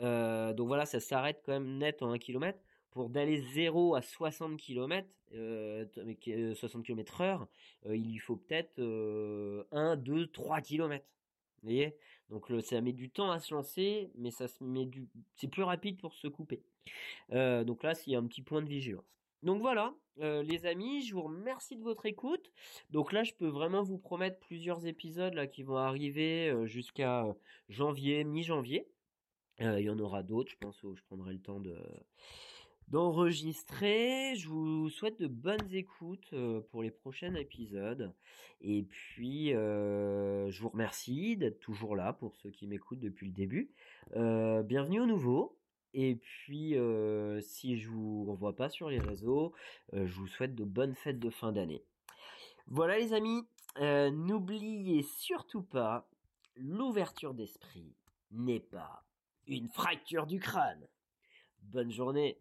donc 0.00 0.66
voilà, 0.66 0.84
ça 0.84 0.98
s'arrête 0.98 1.40
quand 1.44 1.52
même 1.52 1.78
net 1.78 2.02
en 2.02 2.10
1 2.10 2.18
km 2.18 2.58
pour 2.90 3.10
d'aller 3.10 3.40
0 3.40 3.94
à 3.94 4.02
60 4.02 4.58
km, 4.58 5.08
60 5.30 6.84
km 6.84 7.20
heure, 7.20 7.48
euh, 7.86 7.96
il 7.96 8.12
lui 8.12 8.18
faut 8.18 8.36
peut-être 8.36 8.80
1, 9.72 9.96
2, 9.96 10.26
3 10.28 10.60
km. 10.60 11.04
Vous 11.62 11.68
voyez? 11.68 11.96
Donc 12.30 12.52
ça 12.62 12.80
met 12.80 12.92
du 12.92 13.10
temps 13.10 13.30
à 13.30 13.40
se 13.40 13.54
lancer, 13.54 14.10
mais 14.16 14.30
ça 14.30 14.48
se 14.48 14.62
met 14.62 14.86
du, 14.86 15.08
c'est 15.36 15.48
plus 15.48 15.62
rapide 15.62 15.98
pour 15.98 16.14
se 16.14 16.28
couper. 16.28 16.62
Euh, 17.32 17.64
donc 17.64 17.82
là, 17.82 17.92
a 17.92 18.18
un 18.18 18.26
petit 18.26 18.42
point 18.42 18.62
de 18.62 18.68
vigilance. 18.68 19.04
Donc 19.42 19.60
voilà, 19.60 19.94
euh, 20.20 20.42
les 20.42 20.66
amis, 20.66 21.02
je 21.02 21.14
vous 21.14 21.22
remercie 21.22 21.76
de 21.76 21.82
votre 21.82 22.06
écoute. 22.06 22.50
Donc 22.90 23.12
là, 23.12 23.22
je 23.22 23.32
peux 23.34 23.46
vraiment 23.46 23.82
vous 23.82 23.98
promettre 23.98 24.38
plusieurs 24.40 24.86
épisodes 24.86 25.34
là 25.34 25.46
qui 25.46 25.62
vont 25.62 25.76
arriver 25.76 26.54
jusqu'à 26.66 27.24
janvier, 27.68 28.24
mi-janvier. 28.24 28.86
Il 29.60 29.80
y 29.80 29.90
en 29.90 29.98
aura 29.98 30.22
d'autres, 30.22 30.52
je 30.52 30.56
pense, 30.56 30.82
où 30.82 30.94
je 30.94 31.02
prendrai 31.02 31.32
le 31.32 31.40
temps 31.40 31.60
de 31.60 31.76
d'enregistrer. 32.90 34.34
Je 34.36 34.48
vous 34.48 34.88
souhaite 34.88 35.20
de 35.20 35.26
bonnes 35.26 35.72
écoutes 35.72 36.32
euh, 36.32 36.60
pour 36.70 36.82
les 36.82 36.90
prochains 36.90 37.34
épisodes. 37.34 38.14
Et 38.60 38.82
puis, 38.82 39.54
euh, 39.54 40.50
je 40.50 40.62
vous 40.62 40.70
remercie 40.70 41.36
d'être 41.36 41.60
toujours 41.60 41.96
là 41.96 42.12
pour 42.12 42.36
ceux 42.36 42.50
qui 42.50 42.66
m'écoutent 42.66 43.00
depuis 43.00 43.26
le 43.26 43.32
début. 43.32 43.70
Euh, 44.16 44.62
bienvenue 44.62 45.00
au 45.00 45.06
nouveau. 45.06 45.58
Et 45.94 46.16
puis, 46.16 46.74
si 47.40 47.78
je 47.78 47.88
vous 47.88 48.24
revois 48.26 48.54
pas 48.54 48.68
sur 48.68 48.90
les 48.90 49.00
réseaux, 49.00 49.54
je 49.94 50.12
vous 50.12 50.26
souhaite 50.26 50.54
de 50.54 50.64
bonnes 50.64 50.94
fêtes 50.94 51.18
de 51.18 51.30
fin 51.30 51.50
d'année. 51.50 51.82
Voilà 52.66 52.98
les 52.98 53.14
amis, 53.14 53.42
n'oubliez 53.80 55.02
surtout 55.02 55.62
pas, 55.62 56.06
l'ouverture 56.56 57.32
d'esprit 57.32 57.96
n'est 58.30 58.60
pas 58.60 59.06
une 59.46 59.70
fracture 59.70 60.26
du 60.26 60.40
crâne. 60.40 60.86
Bonne 61.62 61.90
journée 61.90 62.38